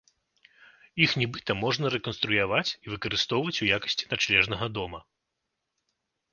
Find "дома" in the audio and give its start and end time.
4.81-4.99